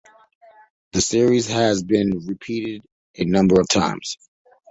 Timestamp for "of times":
3.61-4.17